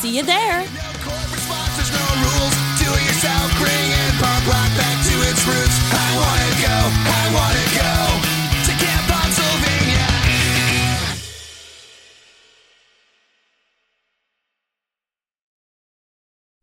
[0.00, 0.66] See you there.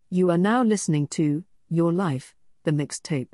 [0.10, 2.34] You are now listening to Your Life,
[2.64, 3.28] the mixtape.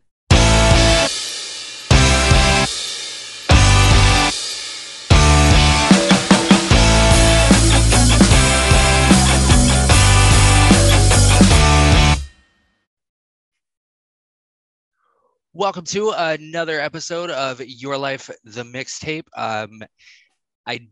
[15.55, 19.27] Welcome to another episode of Your Life, the mixtape.
[19.37, 19.83] Um,
[20.65, 20.87] I,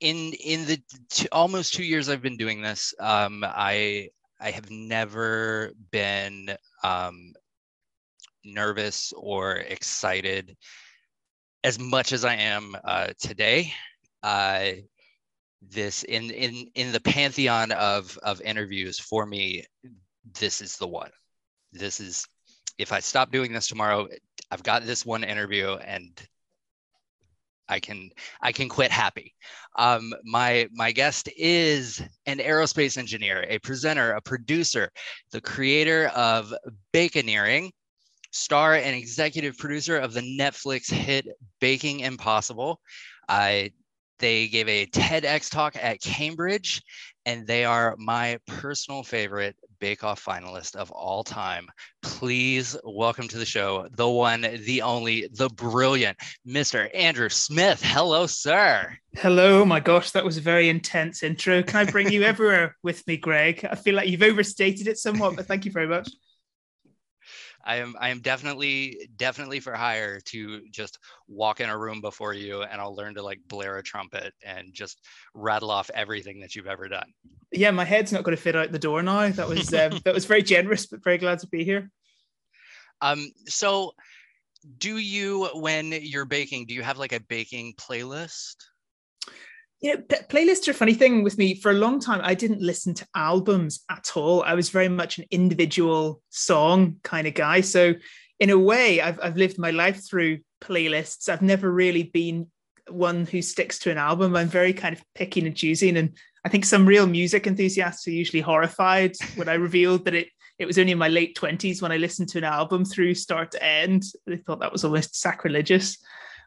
[0.00, 4.08] in in the t- almost two years I've been doing this, um, I
[4.40, 7.34] I have never been um,
[8.46, 10.56] nervous or excited
[11.62, 13.74] as much as I am uh, today.
[14.22, 14.70] Uh,
[15.60, 19.66] this in in in the pantheon of of interviews for me,
[20.40, 21.10] this is the one.
[21.74, 22.26] This is
[22.78, 24.08] if I stop doing this tomorrow,
[24.50, 26.10] I've got this one interview and
[27.68, 28.10] I can
[28.42, 29.34] I can quit happy.
[29.76, 34.90] Um, my my guest is an aerospace engineer, a presenter, a producer,
[35.30, 36.52] the creator of
[36.92, 37.70] Bakineering,
[38.32, 41.28] star and executive producer of the Netflix hit
[41.60, 42.80] Baking Impossible.
[43.28, 43.70] I
[44.18, 46.82] they gave a TEDx talk at Cambridge,
[47.26, 51.66] and they are my personal favorite Bake Off finalist of all time.
[52.02, 56.88] Please welcome to the show the one, the only, the brilliant Mr.
[56.94, 57.82] Andrew Smyth.
[57.82, 58.96] Hello, sir.
[59.16, 61.62] Hello, my gosh, that was a very intense intro.
[61.62, 63.64] Can I bring you everywhere with me, Greg?
[63.68, 66.08] I feel like you've overstated it somewhat, but thank you very much.
[67.64, 70.98] I am I am definitely definitely for hire to just
[71.28, 74.72] walk in a room before you and I'll learn to like blare a trumpet and
[74.72, 75.00] just
[75.34, 77.12] rattle off everything that you've ever done.
[77.52, 79.28] Yeah, my head's not going to fit out the door now.
[79.30, 81.90] That was um, that was very generous, but very glad to be here.
[83.02, 83.92] Um, so
[84.78, 88.56] do you when you're baking, do you have like a baking playlist?
[89.80, 91.54] Yeah, p- playlists are a funny thing with me.
[91.54, 94.42] For a long time, I didn't listen to albums at all.
[94.42, 97.62] I was very much an individual song kind of guy.
[97.62, 97.94] So,
[98.38, 101.28] in a way, I've I've lived my life through playlists.
[101.28, 102.48] I've never really been
[102.88, 104.36] one who sticks to an album.
[104.36, 108.12] I'm very kind of picking and choosing, and I think some real music enthusiasts are
[108.12, 111.92] usually horrified when I revealed that it it was only in my late twenties when
[111.92, 114.04] I listened to an album through start to end.
[114.26, 115.96] They thought that was almost sacrilegious.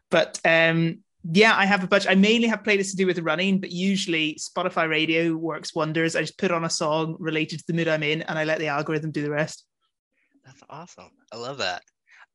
[0.08, 1.00] But um,
[1.32, 2.06] yeah, I have a bunch.
[2.06, 6.16] I mainly have playlists to do with running, but usually Spotify radio works wonders.
[6.16, 8.58] I just put on a song related to the mood I'm in and I let
[8.58, 9.64] the algorithm do the rest.
[10.44, 11.10] That's awesome.
[11.32, 11.82] I love that.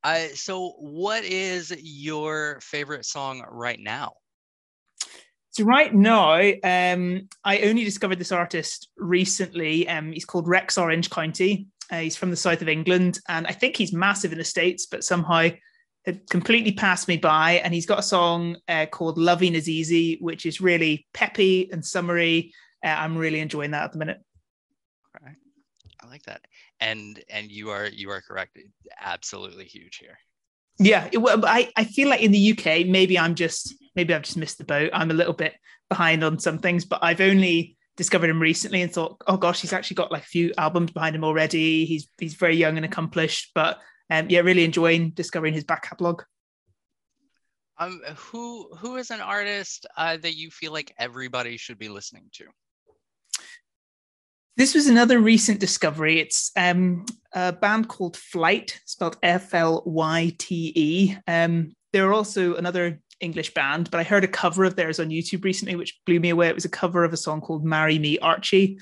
[0.04, 4.14] I so what is your favorite song right now?
[5.52, 9.88] So right now, um, I only discovered this artist recently.
[9.88, 11.68] Um, he's called Rex Orange County.
[11.92, 14.86] Uh, he's from the south of England, and I think he's massive in the states,
[14.86, 15.50] but somehow
[16.10, 17.54] had completely passed me by.
[17.64, 21.86] And he's got a song uh, called "Loving Is Easy," which is really peppy and
[21.86, 22.54] summery.
[22.84, 24.20] Uh, I'm really enjoying that at the minute.
[25.22, 25.36] Right.
[26.02, 26.42] I like that.
[26.80, 28.58] And and you are you are correct.
[29.00, 30.18] Absolutely huge here.
[30.82, 34.22] Yeah, it, well, I, I feel like in the UK, maybe I'm just maybe I've
[34.24, 34.92] just missed the boat.
[34.94, 35.56] I'm a little bit
[35.90, 39.74] behind on some things, but I've only discovered him recently and thought, oh gosh, he's
[39.74, 41.84] actually got like a few albums behind him already.
[41.84, 46.24] He's he's very young and accomplished, but um, yeah, really enjoying discovering his back catalog.
[47.78, 52.30] Um, who who is an artist uh, that you feel like everybody should be listening
[52.34, 52.46] to?
[54.58, 56.20] This was another recent discovery.
[56.20, 61.16] It's um, a band called Flyte, spelled F L Y T E.
[61.28, 65.46] Um, they're also another English band, but I heard a cover of theirs on YouTube
[65.46, 66.50] recently, which blew me away.
[66.50, 68.80] It was a cover of a song called "Marry Me, Archie."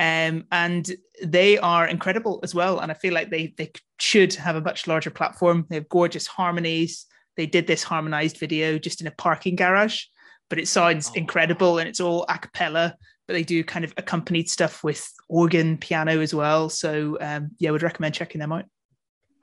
[0.00, 0.90] Um, and
[1.22, 2.80] they are incredible as well.
[2.80, 3.70] And I feel like they they
[4.02, 5.66] should have a much larger platform.
[5.68, 7.06] They have gorgeous harmonies.
[7.36, 10.04] They did this harmonized video just in a parking garage,
[10.50, 12.96] but it sounds Oh, incredible and it's all a cappella.
[13.26, 16.68] But they do kind of accompanied stuff with organ, piano as well.
[16.68, 18.64] So um, yeah, would recommend checking them out.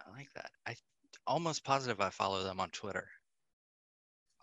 [0.05, 0.51] I like that.
[0.67, 0.75] I
[1.25, 3.07] almost positive I follow them on Twitter.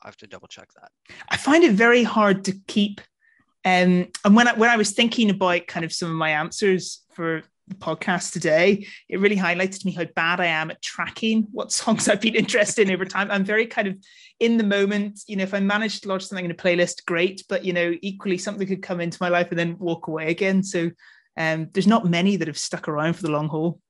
[0.02, 0.90] I have to double check that.
[1.28, 3.00] I find it very hard to keep
[3.64, 7.04] Um, and when I, when I was thinking about kind of some of my answers
[7.12, 7.42] for
[7.74, 12.08] podcast today, it really highlighted to me how bad I am at tracking what songs
[12.08, 13.30] I've been interested in over time.
[13.30, 13.96] I'm very kind of
[14.40, 15.20] in the moment.
[15.26, 17.44] You know, if I manage to lodge something in a playlist, great.
[17.48, 20.62] But you know, equally something could come into my life and then walk away again.
[20.62, 20.90] So
[21.36, 23.80] um, there's not many that have stuck around for the long haul.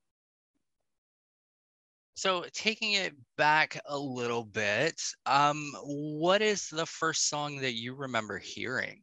[2.14, 7.94] So taking it back a little bit, um, what is the first song that you
[7.94, 9.02] remember hearing?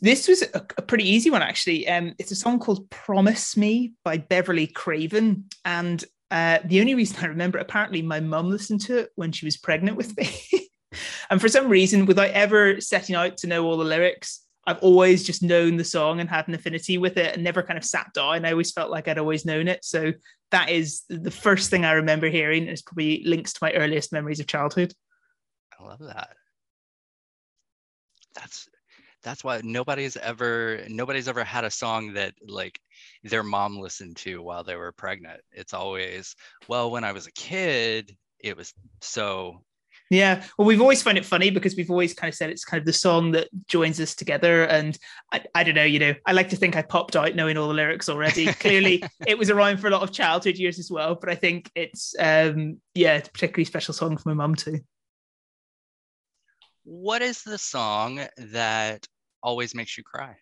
[0.00, 1.88] This was a, a pretty easy one, actually.
[1.88, 5.44] Um, it's a song called Promise Me by Beverly Craven.
[5.64, 9.44] And uh, the only reason I remember, apparently, my mum listened to it when she
[9.44, 10.68] was pregnant with me.
[11.30, 15.22] and for some reason, without ever setting out to know all the lyrics, I've always
[15.22, 18.12] just known the song and had an affinity with it and never kind of sat
[18.12, 18.44] down.
[18.44, 19.84] I always felt like I'd always known it.
[19.84, 20.12] So
[20.50, 22.66] that is the first thing I remember hearing.
[22.66, 24.92] It's probably links to my earliest memories of childhood.
[25.78, 26.30] I love that.
[28.34, 28.68] That's
[29.26, 32.78] that's why nobody's ever nobody's ever had a song that like
[33.24, 35.40] their mom listened to while they were pregnant.
[35.50, 36.36] It's always,
[36.68, 39.64] well, when I was a kid, it was so
[40.10, 40.44] yeah.
[40.56, 42.86] Well, we've always found it funny because we've always kind of said it's kind of
[42.86, 44.62] the song that joins us together.
[44.62, 44.96] And
[45.32, 47.66] I, I don't know, you know, I like to think I popped out knowing all
[47.66, 48.46] the lyrics already.
[48.46, 51.16] Clearly, it was around for a lot of childhood years as well.
[51.16, 54.78] But I think it's, um, yeah, it's a particularly special song for my mum too.
[56.84, 59.08] What is the song that
[59.46, 60.36] always makes you cry?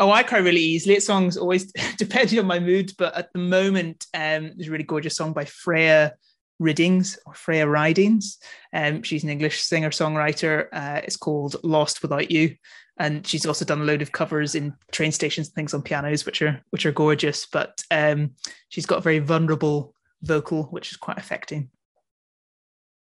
[0.00, 0.96] Oh, I cry really easily.
[0.96, 4.84] It songs always depending on my mood, but at the moment, um, there's a really
[4.84, 6.14] gorgeous song by Freya
[6.58, 8.38] Riddings or Freya Ridings.
[8.72, 10.68] Um, she's an English singer songwriter.
[10.72, 12.56] Uh, it's called Lost Without You,
[12.98, 16.24] and she's also done a load of covers in train stations and things on pianos,
[16.24, 17.46] which are which are gorgeous.
[17.46, 18.32] But um,
[18.70, 21.70] she's got a very vulnerable vocal, which is quite affecting.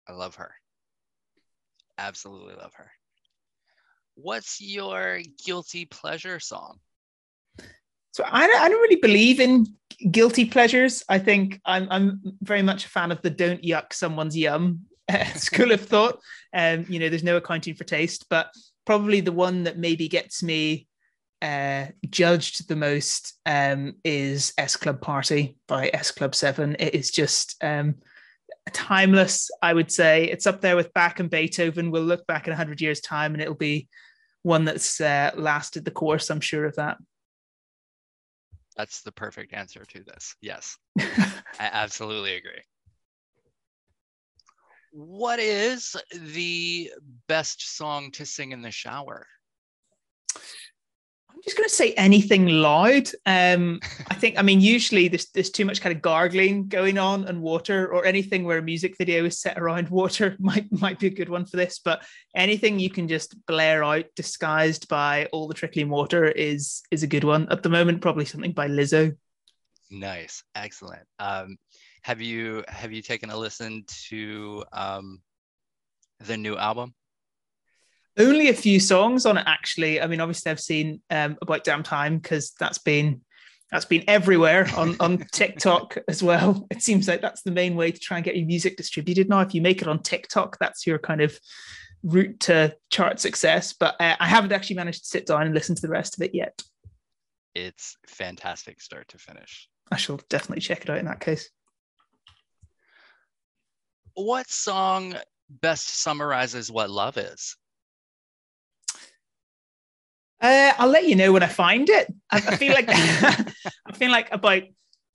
[0.06, 0.54] I love her.
[1.98, 2.90] Absolutely love her.
[4.14, 6.78] What's your guilty pleasure song?
[8.12, 9.66] So I don't, I don't really believe in
[10.10, 11.02] guilty pleasures.
[11.08, 14.82] I think I'm, I'm very much a fan of the don't yuck someone's yum
[15.34, 16.20] school of thought.
[16.52, 18.50] Um, you know, there's no accounting for taste, but
[18.84, 20.86] probably the one that maybe gets me
[21.42, 26.76] uh, judged the most um, is S Club Party by S Club 7.
[26.78, 27.96] It is just um,
[28.72, 30.24] timeless, I would say.
[30.24, 31.90] It's up there with Bach and Beethoven.
[31.90, 33.88] We'll look back in 100 years' time and it'll be
[34.44, 36.98] one that's uh, lasted the course, I'm sure of that.
[38.76, 40.36] That's the perfect answer to this.
[40.40, 42.62] Yes, I absolutely agree.
[44.92, 46.92] What is the
[47.26, 49.26] best song to sing in the shower?
[51.44, 53.08] Just going to say anything loud.
[53.26, 53.78] Um,
[54.10, 57.42] I think, I mean, usually there's, there's too much kind of gargling going on and
[57.42, 61.10] water or anything where a music video is set around water might, might be a
[61.10, 61.78] good one for this.
[61.78, 62.02] But
[62.34, 67.08] anything you can just blare out disguised by all the trickling water is, is a
[67.08, 67.46] good one.
[67.50, 69.14] At the moment, probably something by Lizzo.
[69.90, 70.42] Nice.
[70.54, 71.06] Excellent.
[71.18, 71.58] Um,
[72.02, 75.20] have you, have you taken a listen to um,
[76.20, 76.94] the new album?
[78.18, 80.00] Only a few songs on it actually.
[80.00, 83.20] I mean obviously i've seen um, about damn time because that's been
[83.70, 86.66] that's been everywhere on on tiktok as well.
[86.70, 89.40] It seems like that's the main way to try and get your music distributed now.
[89.40, 91.38] If you make it on tiktok that's your kind of
[92.02, 93.72] route to chart success.
[93.72, 96.22] But uh, i haven't actually managed to sit down and listen to the rest of
[96.22, 96.62] it yet.
[97.54, 99.68] It's fantastic start to finish.
[99.90, 101.50] I shall definitely check it out in that case.
[104.14, 105.16] What song
[105.48, 107.56] best summarizes what love is
[110.44, 112.12] uh, I'll let you know when I find it.
[112.30, 114.64] I, I feel like I feel like about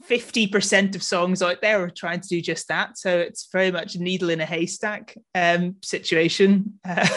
[0.01, 2.98] fifty percent of songs out there are trying to do just that.
[2.98, 6.79] So it's very much a needle in a haystack um, situation.
[6.83, 7.07] Uh,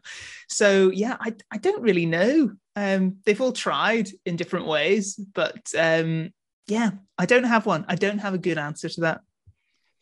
[0.48, 2.50] so yeah, I I don't really know.
[2.74, 6.32] Um, they've all tried in different ways, but um,
[6.66, 7.84] yeah, I don't have one.
[7.86, 9.20] I don't have a good answer to that.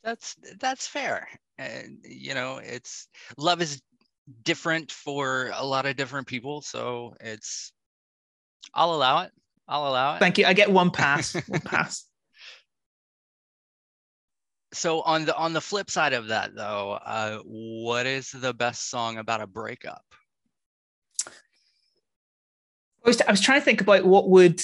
[0.03, 1.29] That's that's fair.
[1.59, 3.83] And you know, it's love is
[4.43, 6.63] different for a lot of different people.
[6.63, 7.73] So it's,
[8.75, 9.33] I'll allow it.
[9.69, 10.19] I'll allow it.
[10.19, 10.47] Thank you.
[10.47, 11.35] I get one pass.
[11.49, 12.05] one pass.
[14.73, 18.89] So on the on the flip side of that, though, uh, what is the best
[18.89, 20.05] song about a breakup?
[23.05, 24.61] I was, I was trying to think about what would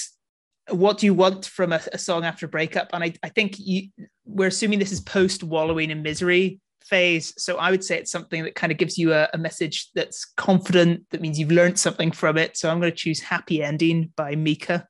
[0.69, 3.55] what do you want from a, a song after a breakup, and I, I think
[3.57, 3.89] you,
[4.25, 6.59] we're assuming this is post wallowing in misery
[6.89, 7.33] phase.
[7.37, 10.25] So I would say it's something that kind of gives you a, a message that's
[10.35, 12.57] confident, that means you've learned something from it.
[12.57, 14.87] So I'm going to choose Happy Ending by Mika.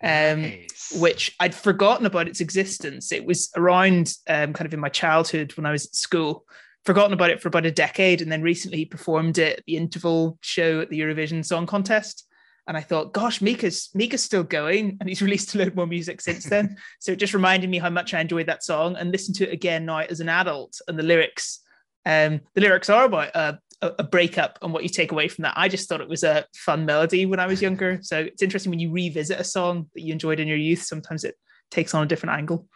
[0.00, 0.96] Um, nice.
[1.00, 3.10] which I'd forgotten about its existence.
[3.10, 6.44] It was around um, kind of in my childhood when I was at school.
[6.84, 9.76] forgotten about it for about a decade, and then recently he performed it at the
[9.76, 12.27] interval show at the Eurovision Song Contest.
[12.68, 16.20] And I thought, gosh, Mika's Mika's still going, and he's released a load more music
[16.20, 16.76] since then.
[17.00, 19.52] so it just reminded me how much I enjoyed that song, and listened to it
[19.54, 20.80] again now as an adult.
[20.86, 21.60] And the lyrics,
[22.06, 25.42] um, the lyrics are about uh, a, a breakup and what you take away from
[25.42, 25.54] that.
[25.56, 28.00] I just thought it was a fun melody when I was younger.
[28.02, 30.82] So it's interesting when you revisit a song that you enjoyed in your youth.
[30.82, 31.36] Sometimes it
[31.70, 32.66] takes on a different angle.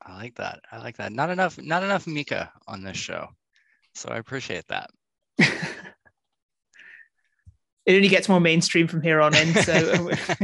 [0.00, 0.60] I like that.
[0.72, 1.12] I like that.
[1.12, 3.28] Not enough, not enough Mika on this show.
[3.94, 4.90] So I appreciate that.
[7.88, 9.54] It only gets more mainstream from here on in.
[9.54, 10.10] So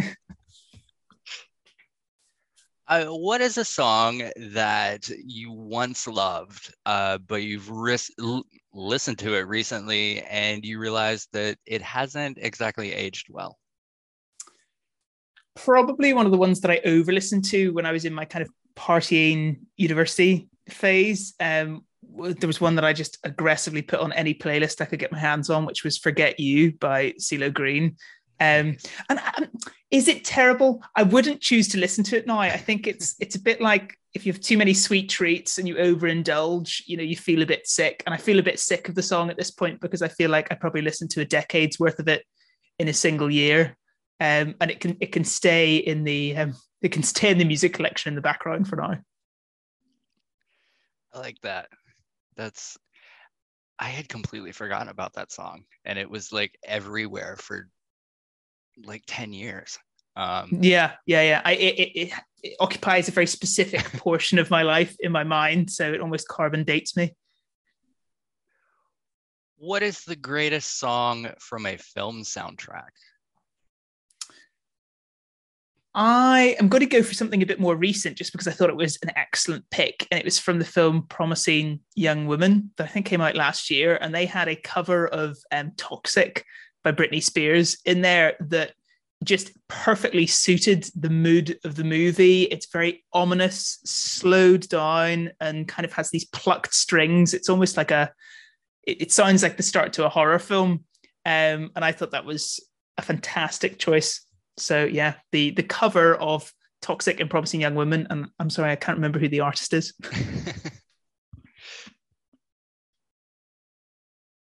[2.88, 9.18] uh, what is a song that you once loved, uh, but you've ris- l- listened
[9.18, 13.58] to it recently and you realize that it hasn't exactly aged well?
[15.54, 18.24] probably one of the ones that I over listened to when I was in my
[18.24, 21.34] kind of partying university phase.
[21.40, 21.84] Um,
[22.16, 25.18] there was one that I just aggressively put on any playlist I could get my
[25.18, 27.96] hands on, which was "Forget You" by CeeLo Green.
[28.40, 28.76] Um,
[29.08, 29.46] and um,
[29.90, 30.82] is it terrible?
[30.96, 32.38] I wouldn't choose to listen to it now.
[32.38, 35.66] I think it's it's a bit like if you have too many sweet treats and
[35.66, 38.02] you overindulge, you know, you feel a bit sick.
[38.06, 40.30] And I feel a bit sick of the song at this point because I feel
[40.30, 42.24] like I probably listened to a decade's worth of it
[42.78, 43.76] in a single year
[44.20, 47.44] um, and it can it can stay in the um, it can stay in the
[47.44, 48.96] music collection in the background for now.
[51.12, 51.68] I like that.
[52.36, 52.76] That's
[53.78, 57.68] I had completely forgotten about that song, and it was like everywhere for
[58.84, 59.78] like ten years.
[60.16, 61.42] Um, yeah, yeah, yeah.
[61.44, 62.12] I it, it,
[62.42, 66.28] it occupies a very specific portion of my life in my mind, so it almost
[66.28, 67.14] carbon dates me.
[69.56, 72.90] What is the greatest song from a film soundtrack?
[75.94, 78.68] I am going to go for something a bit more recent just because I thought
[78.68, 80.08] it was an excellent pick.
[80.10, 83.70] And it was from the film Promising Young Woman that I think came out last
[83.70, 83.96] year.
[84.00, 86.44] And they had a cover of um, Toxic
[86.82, 88.72] by Britney Spears in there that
[89.22, 92.42] just perfectly suited the mood of the movie.
[92.42, 97.34] It's very ominous, slowed down, and kind of has these plucked strings.
[97.34, 98.12] It's almost like a,
[98.82, 100.84] it, it sounds like the start to a horror film.
[101.24, 102.60] Um, and I thought that was
[102.98, 108.26] a fantastic choice so yeah, the the cover of Toxic and Promising Young Women, and
[108.38, 109.94] I'm sorry, I can't remember who the artist is.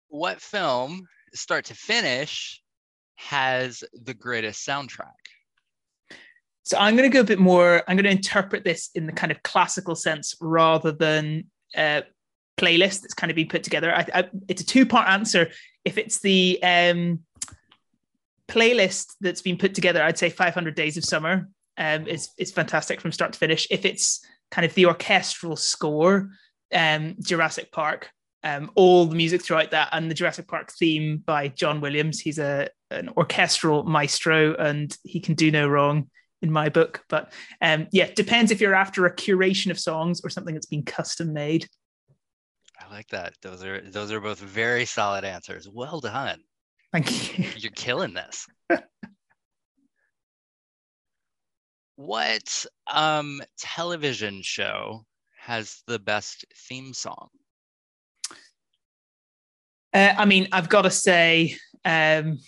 [0.08, 2.62] what film, start to finish,
[3.16, 5.12] has the greatest soundtrack?
[6.64, 7.84] So I'm going to go a bit more.
[7.88, 12.04] I'm going to interpret this in the kind of classical sense rather than a
[12.58, 13.94] playlist that's kind of been put together.
[13.94, 15.50] I, I, it's a two part answer.
[15.84, 17.20] If it's the um,
[18.52, 23.00] playlist that's been put together, I'd say 500 Days of Summer um, is is fantastic
[23.00, 23.68] from start to finish.
[23.72, 26.30] If it's kind of the orchestral score,
[26.74, 28.12] um, Jurassic Park,
[28.44, 32.20] um, all the music throughout that, and the Jurassic Park theme by John Williams.
[32.20, 36.10] He's a an orchestral maestro, and he can do no wrong
[36.42, 37.04] in my book.
[37.10, 37.32] But
[37.62, 41.34] um, yeah, depends if you're after a curation of songs or something that's been custom
[41.34, 41.68] made.
[42.80, 43.34] I like that.
[43.42, 45.70] Those are those are both very solid answers.
[45.72, 46.42] Well done.
[46.92, 47.46] Thank you.
[47.56, 48.48] You're killing this.
[51.96, 55.06] what um, television show
[55.38, 57.30] has the best theme song?
[59.94, 61.56] Uh, I mean, I've got to say,
[61.86, 62.40] um,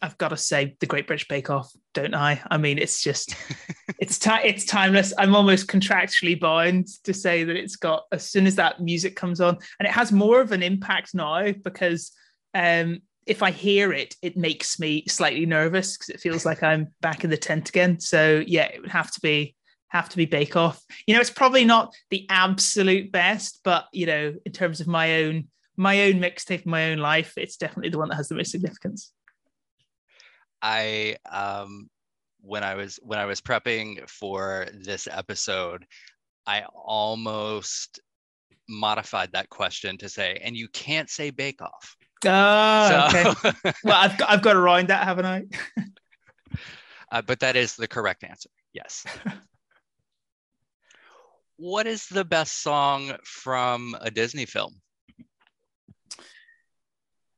[0.00, 2.40] I've got to say, the Great British Bake Off, don't I?
[2.48, 3.34] I mean, it's just,
[3.98, 5.12] it's ti- it's timeless.
[5.18, 9.40] I'm almost contractually bound to say that it's got as soon as that music comes
[9.40, 12.12] on, and it has more of an impact now because
[12.54, 16.88] um, if I hear it, it makes me slightly nervous because it feels like I'm
[17.00, 17.98] back in the tent again.
[17.98, 19.56] So yeah, it would have to be
[19.88, 20.82] have to be Bake Off.
[21.06, 25.22] You know, it's probably not the absolute best, but you know, in terms of my
[25.22, 28.50] own my own mixtape, my own life, it's definitely the one that has the most
[28.52, 29.12] significance.
[30.62, 31.90] I um
[32.42, 35.84] when I was when I was prepping for this episode,
[36.46, 38.00] I almost
[38.68, 43.72] modified that question to say, and you can't say Bake Off Oh, so, okay.
[43.84, 45.44] well, I've got, I've got around that, haven't I?
[47.12, 48.50] uh, but that is the correct answer.
[48.72, 49.04] Yes.
[51.56, 54.80] what is the best song from a Disney film?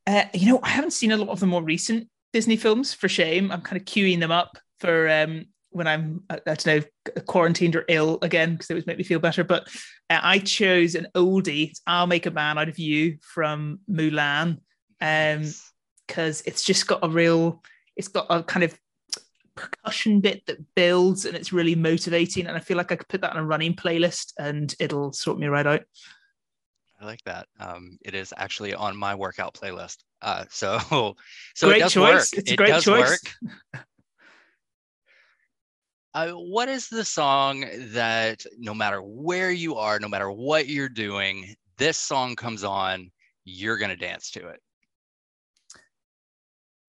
[0.07, 2.95] Uh, you know, I haven't seen a lot of the more recent Disney films.
[2.95, 6.83] For shame, I'm kind of queuing them up for um, when I'm I, don't know
[7.27, 9.45] quarantined or ill again because it would make me feel better.
[9.45, 9.69] But
[10.09, 11.73] uh, I chose an oldie.
[11.87, 14.61] "I'll Make a Man Out of You" from Mulan
[15.01, 15.45] um
[16.07, 17.63] because it's just got a real
[17.97, 18.79] it's got a kind of
[19.55, 23.21] percussion bit that builds and it's really motivating and i feel like i could put
[23.21, 25.83] that on a running playlist and it'll sort me right out
[27.01, 27.47] I like that.
[27.61, 29.99] Um, it is actually on my workout playlist.
[30.21, 30.79] Uh, so
[31.55, 32.33] so Great it does choice.
[32.33, 32.39] work.
[32.39, 33.23] It's a it great does choice.
[33.73, 33.85] work.
[36.15, 40.89] Uh, what is the song that no matter where you are, no matter what you're
[40.89, 43.11] doing, this song comes on,
[43.45, 44.61] you're gonna dance to it.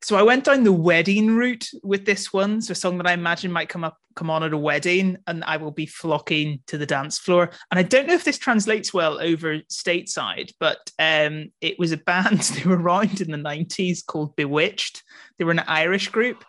[0.10, 2.64] So I went down the wedding route with this one.
[2.64, 5.44] So a song that I imagine might come up, come on at a wedding, and
[5.44, 7.52] I will be flocking to the dance floor.
[7.70, 11.98] And I don't know if this translates well over stateside, but um, it was a
[12.10, 15.04] band they were around in the '90s called B*Witched.
[15.38, 16.44] They were an Irish group,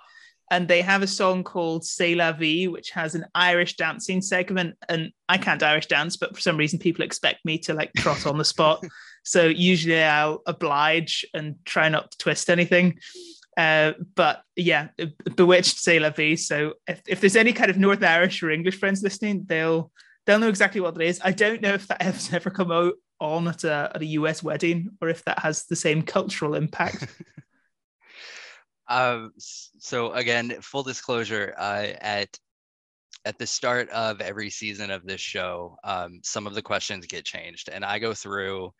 [0.51, 4.75] and they have a song called "C'est la vie," which has an Irish dancing segment.
[4.89, 8.27] And I can't Irish dance, but for some reason people expect me to like trot
[8.27, 8.83] on the spot.
[9.23, 12.99] So usually I'll oblige and try not to twist anything.
[13.57, 14.89] Uh, but yeah,
[15.37, 16.35] bewitched la vie.
[16.35, 19.91] So if, if there's any kind of North Irish or English friends listening, they'll
[20.27, 21.21] they'll know exactly what it is.
[21.23, 24.43] I don't know if that has ever come out on at a at a US
[24.43, 27.07] wedding or if that has the same cultural impact.
[28.91, 32.37] Um, so again, full disclosure, uh, at
[33.25, 37.25] at the start of every season of this show, um, some of the questions get
[37.25, 38.73] changed, and I go through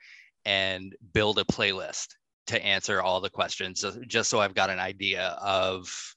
[0.45, 2.09] and build a playlist
[2.51, 6.15] to answer all the questions, just so I've got an idea of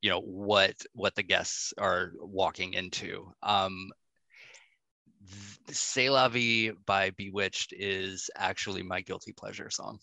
[0.00, 3.32] you know what what the guests are walking into.
[3.42, 3.90] Um,
[5.70, 9.98] C'est la vie by B*Witched is actually my guilty pleasure song.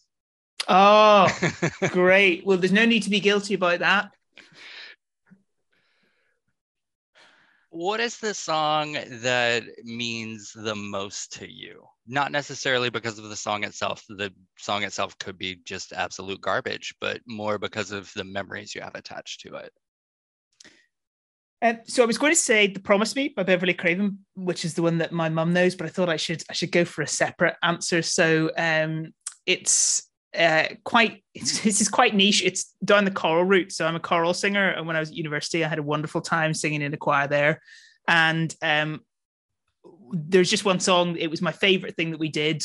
[0.68, 1.28] oh,
[1.90, 2.46] great.
[2.46, 4.12] Well, there's no need to be guilty about that.
[7.70, 11.84] what is the song that means the most to you?
[12.08, 14.04] Not necessarily because of the song itself.
[14.08, 18.82] The song itself could be just absolute garbage, but more because of the memories you
[18.82, 19.74] have attached to it.
[21.62, 24.76] Um, so I was going to say "The Promise Me" by Beverly Craven, which is
[24.76, 27.02] the one that my mum knows, but I thought I should I should go for
[27.02, 28.02] a separate answer.
[28.02, 29.14] So um,
[29.46, 32.44] it's uh, quite it's, this is quite niche.
[32.44, 33.72] It's down the choral route.
[33.72, 36.22] So I'm a choral singer, and when I was at university, I had a wonderful
[36.22, 37.62] time singing in the choir there.
[38.08, 39.02] And um,
[40.12, 41.16] there's just one song.
[41.18, 42.64] It was my favorite thing that we did.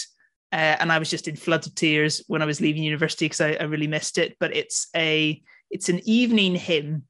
[0.53, 3.41] Uh, and I was just in floods of tears when I was leaving university because
[3.41, 4.37] I, I really missed it.
[4.39, 7.05] But it's a it's an evening hymn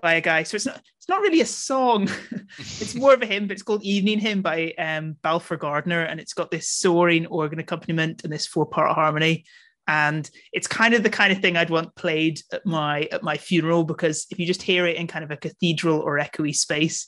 [0.00, 0.44] by a guy.
[0.44, 2.08] So it's not it's not really a song.
[2.58, 6.20] it's more of a hymn, but it's called Evening Hymn by um, Balfour Gardiner, and
[6.20, 9.44] it's got this soaring organ accompaniment and this four part harmony.
[9.86, 13.36] And it's kind of the kind of thing I'd want played at my at my
[13.36, 17.06] funeral because if you just hear it in kind of a cathedral or echoey space,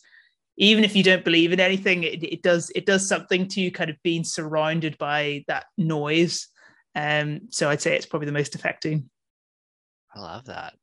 [0.57, 3.71] even if you don't believe in anything, it, it does it does something to you,
[3.71, 6.49] kind of being surrounded by that noise.
[6.95, 9.11] Um, so I'd say it's probably the most affecting.
[10.14, 10.75] I love that.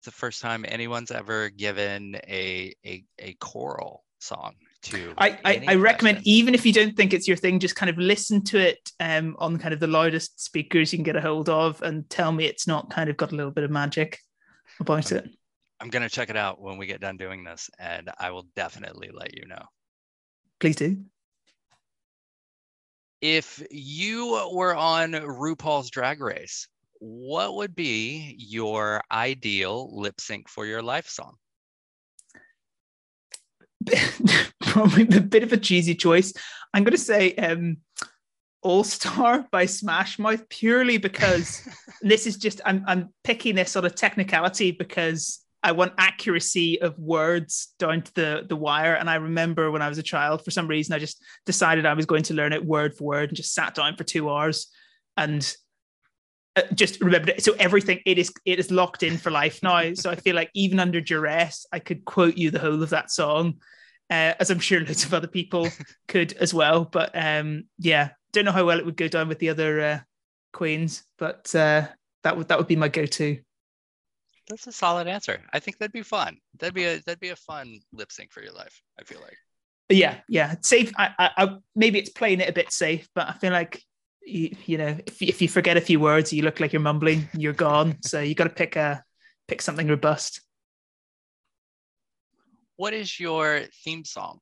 [0.00, 5.14] It's the first time anyone's ever given a a, a choral song to.
[5.18, 7.98] I, I, I recommend even if you don't think it's your thing, just kind of
[7.98, 11.48] listen to it um, on kind of the loudest speakers you can get a hold
[11.48, 14.18] of, and tell me it's not kind of got a little bit of magic
[14.80, 15.28] about it.
[15.80, 19.10] I'm gonna check it out when we get done doing this, and I will definitely
[19.12, 19.64] let you know.
[20.60, 20.98] Please do.
[23.20, 26.68] If you were on RuPaul's Drag Race,
[27.00, 31.34] what would be your ideal lip sync for your life song?
[34.60, 36.32] Probably a bit of a cheesy choice.
[36.72, 37.78] I'm going to say um,
[38.62, 41.66] All Star by Smash Mouth purely because
[42.02, 46.98] this is just I'm I'm picking this on a technicality because I want accuracy of
[46.98, 48.94] words down to the the wire.
[48.94, 51.94] And I remember when I was a child, for some reason, I just decided I
[51.94, 54.68] was going to learn it word for word and just sat down for two hours
[55.16, 55.54] and
[56.56, 57.44] uh, just remembered it.
[57.44, 59.94] So everything it is it is locked in for life now.
[59.94, 63.10] So I feel like even under duress, I could quote you the whole of that
[63.10, 63.60] song,
[64.08, 65.68] uh, as I'm sure loads of other people
[66.08, 66.86] could as well.
[66.86, 69.98] But um, yeah, don't know how well it would go down with the other uh,
[70.52, 71.86] queens, but uh,
[72.22, 73.40] that would that would be my go-to.
[74.50, 75.40] That's a solid answer.
[75.54, 76.36] I think that'd be fun.
[76.58, 78.82] That'd be a that'd be a fun lip sync for your life.
[79.00, 79.38] I feel like.
[79.88, 83.32] yeah yeah safe I, I, I maybe it's playing it a bit safe but i
[83.32, 83.82] feel like
[84.22, 87.28] you, you know if, if you forget a few words you look like you're mumbling
[87.34, 89.02] you're gone so you got to pick a
[89.48, 90.42] pick something robust
[92.76, 94.38] What is your theme song?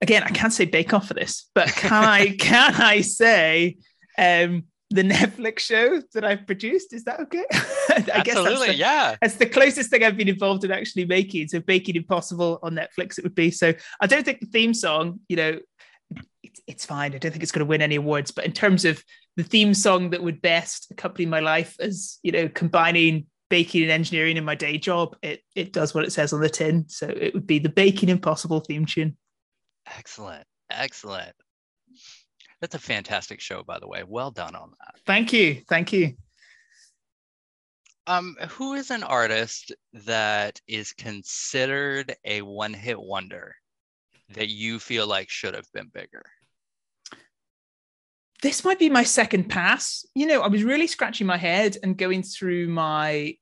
[0.00, 3.76] again i can't say bake off for this but can i can i say
[4.18, 8.74] um the netflix show that i've produced is that okay i guess that's Absolutely, the,
[8.74, 9.16] yeah.
[9.20, 11.48] That's the closest thing I've been involved in actually making.
[11.48, 13.50] So Baking Impossible on Netflix, it would be.
[13.50, 15.58] So I don't think the theme song, you know,
[16.42, 17.14] it's, it's fine.
[17.14, 18.30] I don't think it's going to win any awards.
[18.30, 19.02] But in terms of
[19.36, 23.90] the theme song that would best accompany my life as, you know, combining baking and
[23.90, 26.88] engineering in my day job, it it does what it says on the tin.
[26.88, 29.16] So it would be the Baking Impossible theme tune.
[29.86, 30.44] Excellent.
[30.70, 31.32] Excellent.
[32.60, 34.02] That's a fantastic show, by the way.
[34.06, 35.00] Well done on that.
[35.06, 35.62] Thank you.
[35.68, 36.14] Thank you.
[38.06, 43.54] Um, who is an artist that is considered a one-hit wonder
[44.34, 46.24] that you feel like should have been bigger?
[48.42, 50.04] This might be my second pass.
[50.14, 53.34] You know, I was really scratching my head and going through my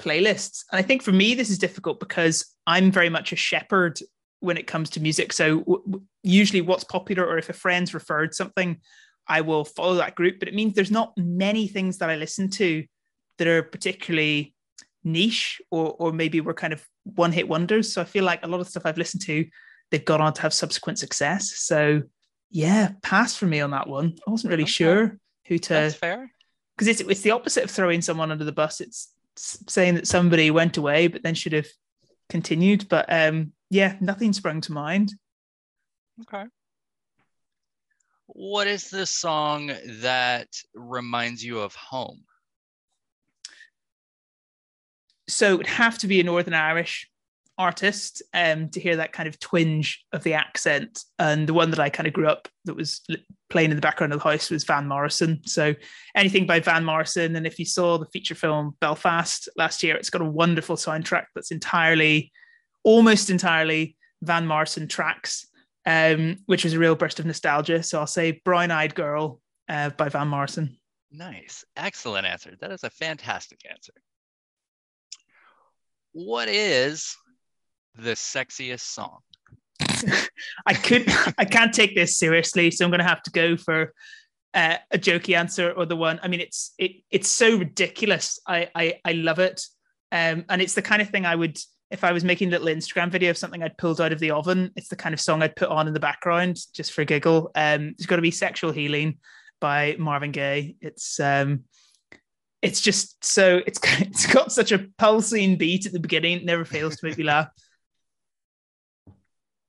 [0.00, 0.64] playlists.
[0.70, 4.00] And I think for me, this is difficult because I'm very much a shepherd
[4.40, 5.32] when it comes to music.
[5.32, 8.78] So w- usually what's popular, or if a friend's referred something,
[9.28, 10.38] I will follow that group.
[10.38, 12.84] But it means there's not many things that I listen to
[13.38, 14.54] that are particularly
[15.02, 17.92] niche or or maybe we're kind of one hit wonders.
[17.92, 19.46] So I feel like a lot of stuff I've listened to,
[19.90, 21.52] they've gone on to have subsequent success.
[21.56, 22.02] So
[22.50, 24.16] yeah, pass for me on that one.
[24.26, 24.70] I wasn't really Okay.
[24.72, 26.32] sure who That's to fair.
[26.76, 28.80] because it's it's the opposite of throwing someone under the bus.
[28.80, 31.68] It's saying that somebody went away but then should have
[32.28, 32.88] continued.
[32.88, 35.14] But um yeah, nothing sprung to mind.
[36.22, 36.44] Okay.
[38.26, 42.24] What is the song that reminds you of home?
[45.30, 47.08] so it would have to be a Northern Irish
[47.56, 51.04] artist um, to hear that kind of twinge of the accent.
[51.18, 53.02] And the one that I kind of grew up that was
[53.50, 55.40] playing in the background of the house was Van Morrison.
[55.44, 55.74] So
[56.14, 57.36] anything by Van Morrison.
[57.36, 61.26] And if you saw the feature film Belfast last year, it's got a wonderful soundtrack
[61.34, 62.32] that's entirely,
[62.82, 65.46] almost entirely Van Morrison tracks,
[65.86, 67.82] um, which was a real burst of nostalgia.
[67.82, 70.76] So I'll say Brown Eyed Girl uh, by Van Morrison.
[71.10, 71.64] Nice.
[71.76, 72.54] Excellent answer.
[72.60, 73.94] That is a fantastic answer.
[76.12, 77.16] What is
[77.96, 79.18] the sexiest song?
[80.66, 81.04] I could
[81.38, 83.92] I can't take this seriously, so I'm going to have to go for
[84.54, 86.20] uh, a jokey answer or the one.
[86.22, 88.40] I mean, it's it it's so ridiculous.
[88.46, 89.62] I I, I love it,
[90.12, 91.58] um, and it's the kind of thing I would
[91.90, 94.30] if I was making a little Instagram video of something I'd pulled out of the
[94.30, 94.70] oven.
[94.76, 97.50] It's the kind of song I'd put on in the background just for a giggle.
[97.54, 99.18] Um, it's got to be "Sexual Healing"
[99.60, 100.76] by Marvin Gaye.
[100.80, 101.64] It's um,
[102.62, 106.38] it's just so it's it's got such a pulsing beat at the beginning.
[106.38, 107.48] It never fails to make me laugh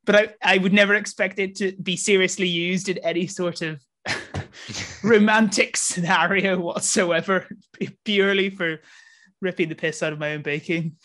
[0.06, 3.82] but I, I would never expect it to be seriously used in any sort of
[5.04, 7.48] romantic scenario whatsoever,
[8.06, 8.82] purely for
[9.42, 10.98] ripping the piss out of my own baking.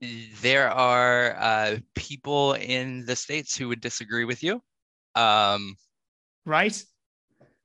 [0.00, 4.62] There are uh, people in the States who would disagree with you.
[5.14, 5.76] Um,
[6.46, 6.82] Right?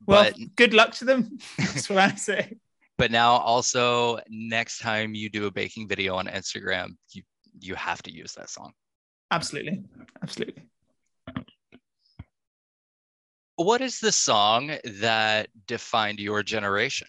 [0.05, 1.37] Well, But- good luck to them.
[1.57, 2.57] That's what I say.
[2.97, 7.23] but now also next time you do a baking video on Instagram, you
[7.59, 8.73] you have to use that song.
[9.31, 9.83] Absolutely.
[10.23, 10.63] Absolutely.
[13.55, 17.07] What is the song that defined your generation?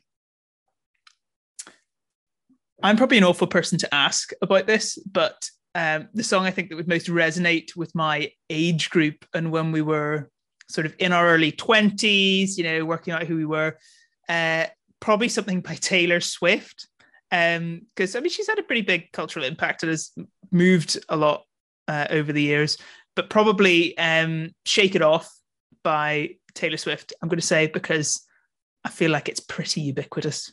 [2.84, 6.68] I'm probably an awful person to ask about this, but um, the song I think
[6.68, 10.28] that would most resonate with my age group and when we were
[10.68, 13.78] sort of in our early 20s, you know, working out who we were,
[14.28, 14.66] uh,
[15.00, 16.86] probably something by Taylor Swift.
[17.30, 20.12] Because I mean, she's had a pretty big cultural impact and has
[20.52, 21.44] moved a lot
[21.88, 22.76] uh, over the years,
[23.16, 25.34] but probably um, Shake It Off
[25.82, 28.26] by Taylor Swift, I'm going to say, because
[28.84, 30.52] I feel like it's pretty ubiquitous.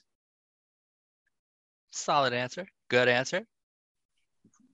[1.91, 2.65] Solid answer.
[2.89, 3.45] Good answer.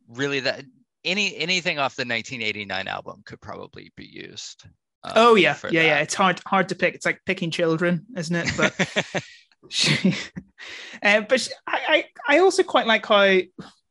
[0.08, 0.63] Really, that
[1.03, 4.65] any anything off the 1989 album could probably be used.
[5.03, 5.99] uh, Oh yeah, yeah, yeah.
[5.99, 6.95] It's hard hard to pick.
[6.95, 8.51] It's like picking children, isn't it?
[8.56, 9.23] But
[9.69, 10.15] she,
[11.03, 13.39] uh, but she, I, I I also quite like how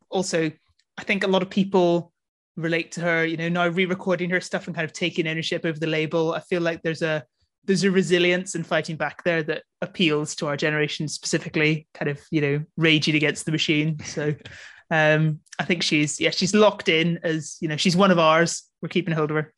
[0.08, 0.50] also
[0.98, 2.12] I think a lot of people
[2.56, 3.24] relate to her.
[3.24, 6.32] You know, now re-recording her stuff and kind of taking ownership over the label.
[6.32, 7.24] I feel like there's a
[7.66, 11.86] there's a resilience and fighting back there that appeals to our generation specifically.
[11.94, 13.98] Kind of you know raging against the machine.
[14.04, 14.34] So.
[14.88, 18.62] Um, I think she's yeah she's locked in as you know she's one of ours.
[18.80, 19.52] We're keeping hold of her.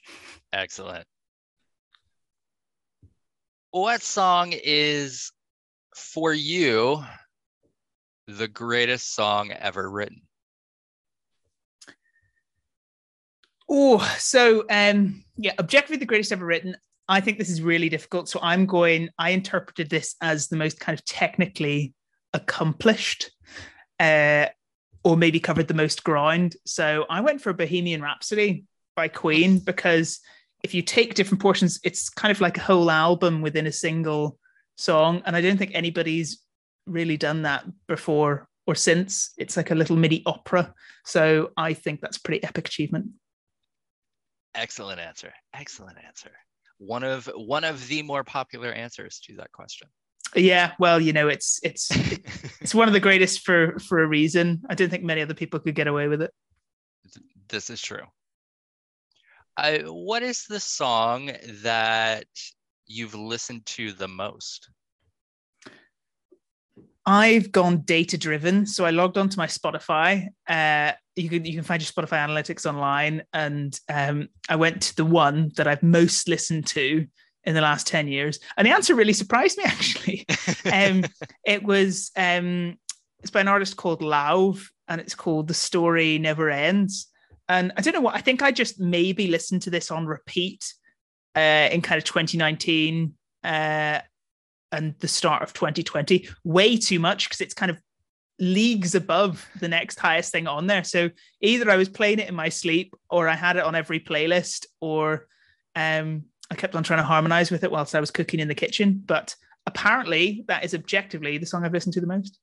[0.54, 1.04] Excellent.
[3.70, 5.30] What song is
[5.94, 7.04] for you
[8.26, 10.22] the greatest song ever written?
[13.68, 16.76] Oh, so um, yeah, objectively the greatest ever written.
[17.08, 18.28] I think this is really difficult.
[18.28, 19.08] So I'm going.
[19.18, 21.94] I interpreted this as the most kind of technically
[22.34, 23.30] accomplished,
[23.98, 24.46] uh,
[25.04, 26.56] or maybe covered the most ground.
[26.66, 30.20] So I went for Bohemian Rhapsody by Queen because
[30.62, 34.38] if you take different portions, it's kind of like a whole album within a single
[34.76, 36.42] song, and I don't think anybody's
[36.86, 39.32] really done that before or since.
[39.38, 40.74] It's like a little mini opera.
[41.04, 43.06] So I think that's pretty epic achievement.
[44.54, 45.32] Excellent answer.
[45.54, 46.32] Excellent answer.
[46.78, 49.88] One of one of the more popular answers to that question.
[50.34, 51.90] Yeah, well, you know, it's it's
[52.60, 54.62] it's one of the greatest for for a reason.
[54.68, 56.32] I don't think many other people could get away with it.
[57.48, 58.04] this is true.
[59.56, 62.26] I, what is the song that
[62.86, 64.70] you've listened to the most?
[67.08, 70.28] I've gone data driven, so I logged onto my Spotify.
[70.46, 74.96] Uh, you can you can find your Spotify analytics online, and um, I went to
[74.96, 77.06] the one that I've most listened to
[77.44, 79.64] in the last ten years, and the answer really surprised me.
[79.66, 80.26] Actually,
[80.70, 81.02] um,
[81.46, 82.76] it was um,
[83.20, 87.06] it's by an artist called Lauv, and it's called "The Story Never Ends."
[87.48, 88.42] And I don't know what I think.
[88.42, 90.74] I just maybe listened to this on repeat
[91.34, 93.14] uh, in kind of 2019.
[93.42, 94.00] Uh,
[94.72, 97.78] and the start of 2020 way too much because it's kind of
[98.38, 100.84] leagues above the next highest thing on there.
[100.84, 104.00] So either I was playing it in my sleep or I had it on every
[104.00, 105.26] playlist or
[105.74, 108.54] um, I kept on trying to harmonize with it whilst I was cooking in the
[108.54, 109.02] kitchen.
[109.04, 109.34] But
[109.66, 112.38] apparently that is objectively the song I've listened to the most.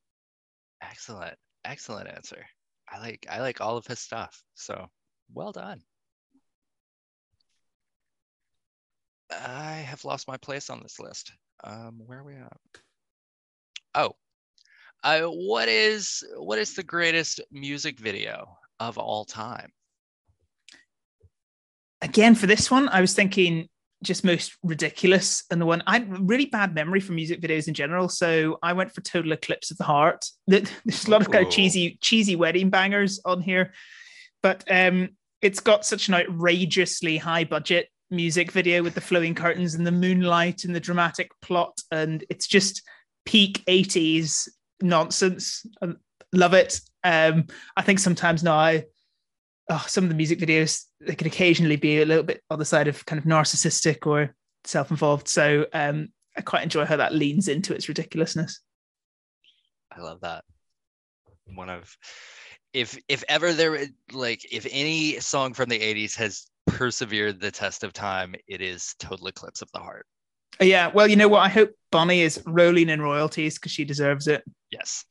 [0.82, 1.36] Excellent.
[1.64, 2.44] Excellent answer.
[2.88, 4.40] I like I like all of his stuff.
[4.54, 4.86] So
[5.32, 5.80] well done.
[9.30, 11.32] I have lost my place on this list.
[11.66, 12.56] Um, where are we at?
[13.94, 14.14] Oh,
[15.02, 19.72] uh, what is what is the greatest music video of all time?
[22.02, 23.68] Again, for this one, I was thinking
[24.04, 27.74] just most ridiculous and the one I had really bad memory for music videos in
[27.74, 28.08] general.
[28.08, 30.24] So I went for Total Eclipse of the Heart.
[30.46, 33.72] There's a lot of kind of cheesy, cheesy wedding bangers on here,
[34.42, 35.08] but um,
[35.42, 39.92] it's got such an outrageously high budget music video with the flowing curtains and the
[39.92, 41.78] moonlight and the dramatic plot.
[41.90, 42.82] And it's just
[43.24, 44.48] peak 80s
[44.80, 45.66] nonsense.
[45.82, 45.88] I
[46.32, 46.80] love it.
[47.04, 48.80] Um, I think sometimes now
[49.68, 52.64] oh, some of the music videos, they can occasionally be a little bit on the
[52.64, 55.28] side of kind of narcissistic or self involved.
[55.28, 58.60] So um, I quite enjoy how that leans into its ridiculousness.
[59.90, 60.44] I love that.
[61.54, 61.96] One of,
[62.72, 67.84] if if ever there like if any song from the 80s has persevered the test
[67.84, 70.06] of time, it is Total Eclipse of the Heart.
[70.60, 71.40] Yeah, well, you know what?
[71.40, 74.42] I hope Bonnie is rolling in royalties because she deserves it.
[74.70, 75.04] Yes.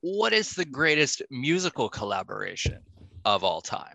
[0.00, 2.80] What is the greatest musical collaboration
[3.24, 3.94] of all time?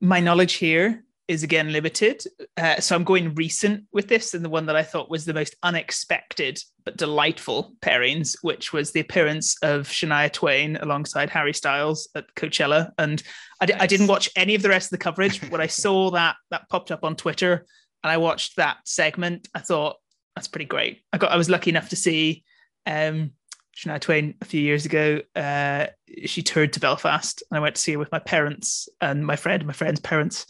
[0.00, 2.22] My knowledge here is again limited.
[2.56, 5.34] Uh, so I'm going recent with this, and the one that I thought was the
[5.34, 12.08] most unexpected but delightful pairings, which was the appearance of Shania Twain alongside Harry Styles
[12.14, 12.90] at Coachella.
[12.98, 13.22] And
[13.60, 13.76] I, nice.
[13.80, 16.36] I didn't watch any of the rest of the coverage, but when I saw that
[16.50, 17.64] that popped up on Twitter
[18.02, 19.96] and I watched that segment, I thought
[20.36, 21.02] that's pretty great.
[21.12, 22.44] I got I was lucky enough to see
[22.86, 23.32] um,
[23.74, 25.22] Shania Twain a few years ago.
[25.34, 25.86] Uh,
[26.26, 29.36] she toured to Belfast, and I went to see her with my parents and my
[29.36, 30.44] friend, my friend's parents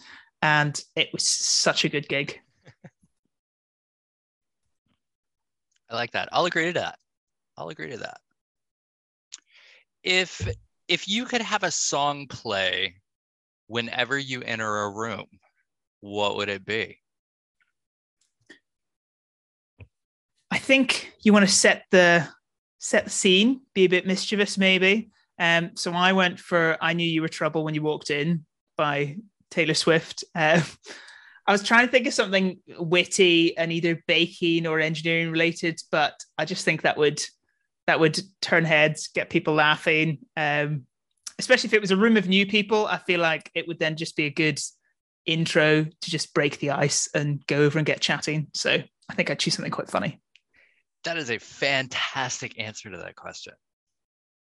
[0.44, 2.38] and it was such a good gig.
[5.90, 6.28] I like that.
[6.33, 6.98] I'll agree to that.
[7.57, 8.20] I'll agree to that.
[10.02, 10.46] If
[10.87, 12.96] if you could have a song play
[13.68, 15.24] whenever you enter a room,
[16.00, 16.98] what would it be?
[20.50, 22.28] I think you want to set the
[22.78, 25.09] set the scene, be a bit mischievous maybe.
[25.38, 28.44] Um, so I went for "I Knew You Were Trouble When You Walked In"
[28.76, 29.16] by
[29.55, 30.25] Taylor Swift.
[30.35, 30.61] Uh,
[31.47, 36.14] I was trying to think of something witty and either baking or engineering related, but
[36.37, 37.21] I just think that would
[37.87, 40.19] that would turn heads, get people laughing.
[40.37, 40.87] Um,
[41.38, 43.97] especially if it was a room of new people, I feel like it would then
[43.97, 44.59] just be a good
[45.27, 48.49] intro to just break the ice and go over and get chatting.
[48.55, 50.21] So I think I'd choose something quite funny.
[51.05, 53.53] That is a fantastic answer to that question.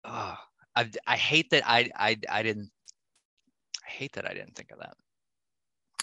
[0.05, 0.37] Oh,
[0.77, 2.71] I, I hate that I, I I didn't
[3.87, 4.95] I hate that I didn't think of that.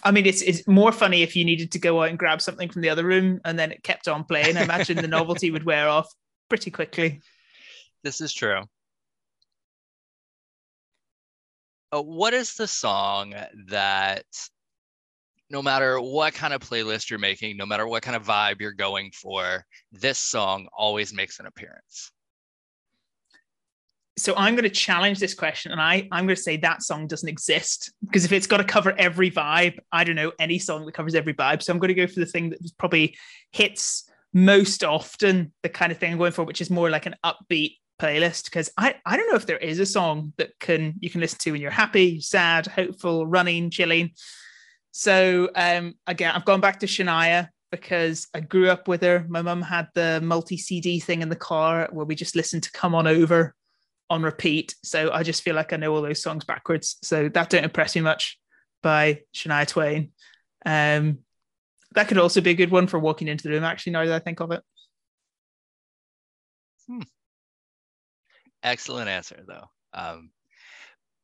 [0.03, 2.69] I mean, it's it's more funny if you needed to go out and grab something
[2.69, 4.57] from the other room and then it kept on playing.
[4.57, 6.07] I imagine the novelty would wear off
[6.49, 7.21] pretty quickly.
[8.03, 8.63] This is true.
[11.91, 13.35] Uh, what is the song
[13.67, 14.25] that,
[15.51, 18.71] no matter what kind of playlist you're making, no matter what kind of vibe you're
[18.71, 22.11] going for, this song always makes an appearance?
[24.17, 27.07] So I'm going to challenge this question, and I I'm going to say that song
[27.07, 30.85] doesn't exist because if it's got to cover every vibe, I don't know any song
[30.85, 31.63] that covers every vibe.
[31.63, 33.15] So I'm going to go for the thing that probably
[33.51, 37.15] hits most often the kind of thing I'm going for, which is more like an
[37.25, 38.45] upbeat playlist.
[38.45, 41.39] Because I I don't know if there is a song that can you can listen
[41.39, 44.11] to when you're happy, sad, hopeful, running, chilling.
[44.91, 49.25] So um again, I've gone back to Shania because I grew up with her.
[49.29, 52.71] My mum had the multi CD thing in the car where we just listened to
[52.73, 53.55] Come On Over
[54.11, 54.75] on repeat.
[54.83, 56.97] So I just feel like I know all those songs backwards.
[57.01, 58.37] So that don't impress me much
[58.83, 60.11] by Shania Twain.
[60.65, 61.19] Um,
[61.93, 64.13] that could also be a good one for walking into the room, actually, now that
[64.13, 64.61] I think of it.
[66.87, 67.01] Hmm.
[68.61, 69.69] Excellent answer, though.
[69.93, 70.31] Um,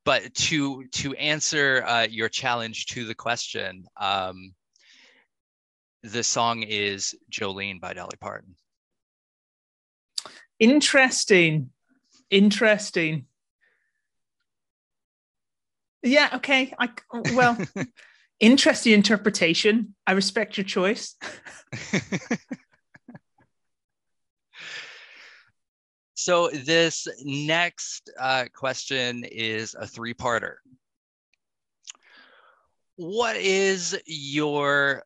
[0.06, 4.54] but to to answer uh, your challenge to the question, um,
[6.02, 8.54] the song is Jolene by Dolly Parton.
[10.58, 11.70] Interesting.
[12.30, 13.26] Interesting.
[16.02, 16.74] Yeah, okay.
[16.78, 16.90] I
[17.32, 17.58] well,
[18.40, 19.94] interesting interpretation.
[20.06, 21.16] I respect your choice.
[26.14, 30.56] so this next uh, question is a three-parter.
[32.96, 35.04] What is your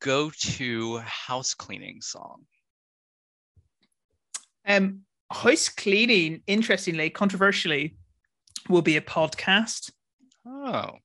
[0.00, 2.44] go-to house cleaning song?
[4.66, 5.02] Um,
[5.34, 7.96] house cleaning, interestingly, controversially,
[8.68, 9.90] will be a podcast.
[10.46, 10.98] Oh,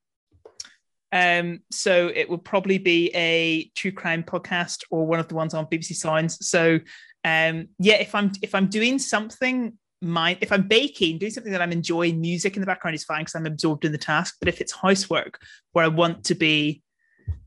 [1.12, 5.54] Um, so it will probably be a true crime podcast or one of the ones
[5.54, 6.46] on BBC Sounds.
[6.46, 6.78] So
[7.24, 11.60] um, yeah, if I'm if I'm doing something, my if I'm baking, doing something that
[11.60, 14.36] I'm enjoying, music in the background is fine because I'm absorbed in the task.
[14.40, 15.40] But if it's housework
[15.72, 16.82] where I want to be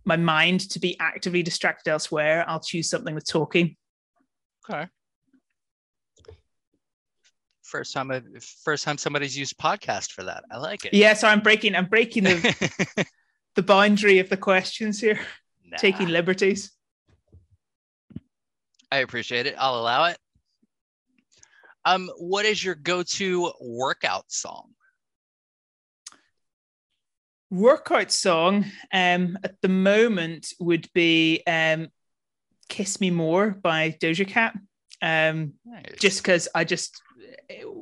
[0.05, 3.75] my mind to be actively distracted elsewhere, I'll choose something with talking.
[4.69, 4.87] okay.
[7.73, 8.11] First time,
[8.63, 10.43] first time somebody's used podcast for that.
[10.51, 10.93] I like it.
[10.93, 13.07] Yeah, so I'm breaking I'm breaking the
[13.55, 15.19] the boundary of the questions here,
[15.65, 16.71] Nah, taking liberties.
[18.91, 19.55] I appreciate it.
[19.57, 20.19] I'll allow it.
[21.83, 24.69] Um, what is your go-to workout song?
[27.49, 31.87] workout song um at the moment would be um
[32.67, 34.55] kiss me more by doja cat
[35.03, 35.99] um Nice.
[35.99, 36.99] just because i just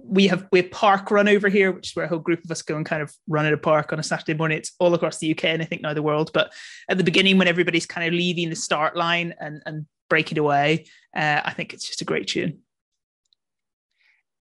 [0.03, 2.51] we have we have park run over here which is where a whole group of
[2.51, 4.57] us go and kind of run at a park on a saturday morning.
[4.57, 6.31] It's all across the uk and i think now the world.
[6.33, 6.53] But
[6.89, 10.85] at the beginning when everybody's kind of leaving the start line and and breaking away
[11.15, 12.59] uh, i think it's just a great tune.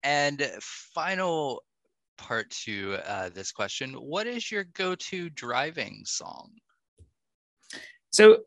[0.02, 1.62] And final
[2.16, 6.52] part to uh, this question: What is your go-to driving song?
[8.10, 8.38] So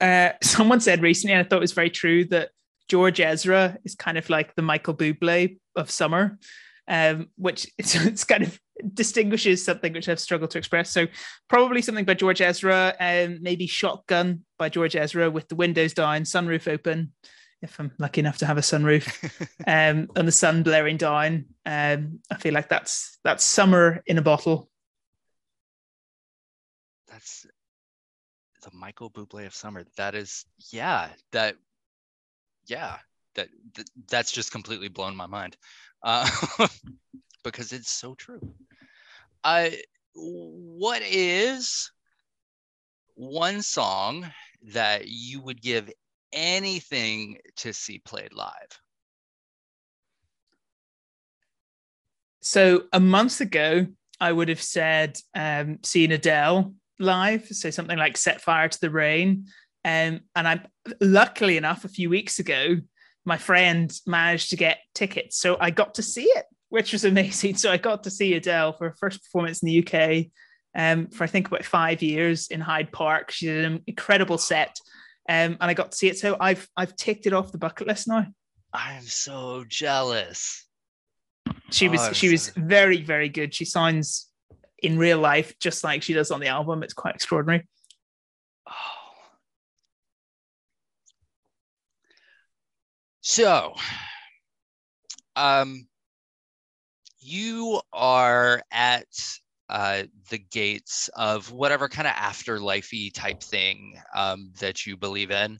[0.00, 2.50] uh, someone said recently, and I thought it was very true, that
[2.88, 6.38] George Ezra is kind of like the Michael Bublé of summer,
[6.88, 8.58] um, which it's, it's kind of
[8.92, 10.90] distinguishes something which I've struggled to express.
[10.90, 11.06] So
[11.48, 16.22] probably something by George Ezra, and maybe Shotgun by George Ezra with the windows down,
[16.22, 17.12] sunroof open.
[17.62, 19.08] If I'm lucky enough to have a sunroof,
[19.66, 24.22] um, and the sun blaring down, um, I feel like that's that's summer in a
[24.22, 24.68] bottle.
[27.08, 27.46] That's
[28.62, 29.84] the Michael Bublé of summer.
[29.96, 31.56] That is, yeah, that,
[32.66, 32.98] yeah,
[33.34, 35.56] that, that that's just completely blown my mind,
[36.02, 36.28] uh,
[37.44, 38.40] because it's so true.
[39.44, 39.80] I,
[40.14, 41.90] what is
[43.14, 44.30] one song
[44.72, 45.90] that you would give
[46.32, 48.80] anything to see played live?
[52.40, 53.86] So a month ago,
[54.20, 58.90] I would have said um, seeing Adele live, so something like "Set Fire to the
[58.90, 59.46] Rain,"
[59.86, 60.60] um, and I,
[61.00, 62.78] luckily enough, a few weeks ago,
[63.24, 67.54] my friend managed to get tickets, so I got to see it, which was amazing.
[67.56, 70.26] So I got to see Adele for her first performance in the UK
[70.76, 73.30] um, for I think about five years in Hyde Park.
[73.30, 74.76] She did an incredible set,
[75.28, 76.18] um, and I got to see it.
[76.18, 78.26] So I've I've ticked it off the bucket list now.
[78.72, 80.66] I'm so jealous.
[81.70, 83.54] She was Oh, she was so- very very good.
[83.54, 84.28] She sounds
[84.82, 86.82] in real life just like she does on the album.
[86.82, 87.66] It's quite extraordinary.
[88.68, 88.95] Oh.
[93.28, 93.74] So,
[95.34, 95.88] um,
[97.18, 99.08] you are at
[99.68, 105.58] uh, the gates of whatever kind of afterlifey type thing um, that you believe in.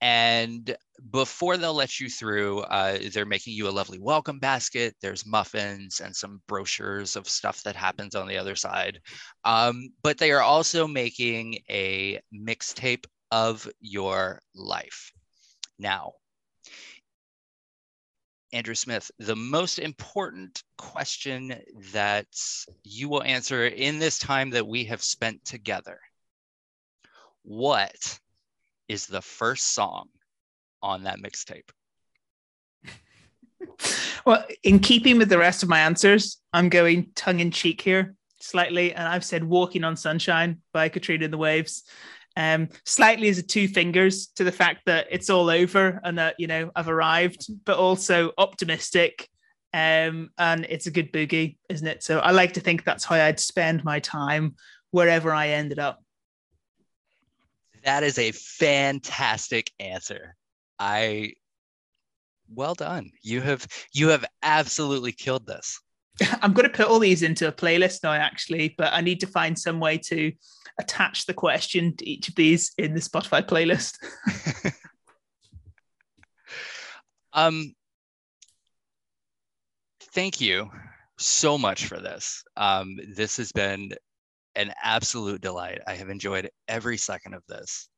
[0.00, 0.76] And
[1.10, 4.94] before they'll let you through, uh, they're making you a lovely welcome basket.
[5.02, 9.00] There's muffins and some brochures of stuff that happens on the other side.
[9.44, 15.10] Um, but they are also making a mixtape of your life.
[15.76, 16.12] Now,
[18.52, 21.54] Andrew Smyth, the most important question
[21.92, 22.26] that
[22.82, 26.00] you will answer in this time that we have spent together
[27.42, 28.18] What
[28.88, 30.08] is the first song
[30.82, 31.70] on that mixtape?
[34.26, 38.14] Well, in keeping with the rest of my answers, I'm going tongue in cheek here
[38.38, 41.84] slightly, and I've said "Walking on Sunshine" by Katrina and the Waves.
[42.36, 46.36] Um, slightly as a two fingers to the fact that it's all over and that
[46.38, 49.28] you know I've arrived, but also optimistic.
[49.72, 52.02] Um, and it's a good boogie, isn't it?
[52.02, 54.56] So I like to think that's how I'd spend my time
[54.90, 56.02] wherever I ended up.
[57.84, 60.36] That is a fantastic answer.
[60.78, 61.34] I
[62.52, 63.10] well done.
[63.22, 65.80] You have you have absolutely killed this.
[66.42, 69.26] I'm going to put all these into a playlist now, actually, but I need to
[69.26, 70.32] find some way to
[70.78, 73.94] attach the question to each of these in the Spotify playlist.
[77.32, 77.74] um,
[80.12, 80.70] thank you
[81.18, 82.42] so much for this.
[82.56, 83.92] Um, this has been
[84.56, 85.80] an absolute delight.
[85.86, 87.88] I have enjoyed every second of this.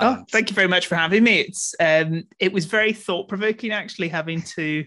[0.00, 1.40] Oh, Um, thank you very much for having me.
[1.40, 4.84] It's um, it was very thought provoking, actually, having to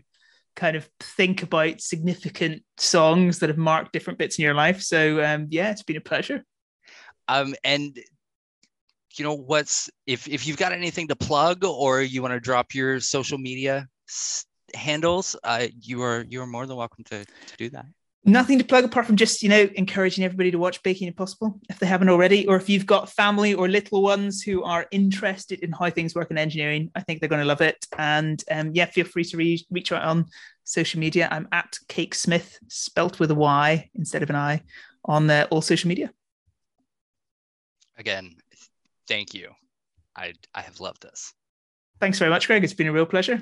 [0.58, 4.82] kind of think about significant songs that have marked different bits in your life.
[4.82, 6.43] So um, yeah, it's been a pleasure.
[7.30, 7.97] Um, and
[9.16, 12.76] you know what's if if you've got anything to plug or you want to drop
[12.76, 13.88] your social media
[14.74, 17.86] handles, uh, you are you are more than welcome to to do that.
[18.26, 21.80] Nothing to plug apart from just you know encouraging everybody to watch Baking Impossible if
[21.80, 25.72] they haven't already, or if you've got family or little ones who are interested in
[25.72, 27.86] how things work in engineering, I think they're going to love it.
[27.97, 30.26] And um, yeah, feel free to re- reach out on
[30.65, 31.30] social media.
[31.32, 34.61] I'm at Cake Smyth, spelt with a Y instead of an I,
[35.05, 36.11] on uh, all social media.
[37.97, 38.36] Again,
[39.07, 39.51] thank you.
[40.15, 41.34] I I have loved this.
[41.99, 42.63] Thanks very much, Greg.
[42.63, 43.41] It's been a real pleasure.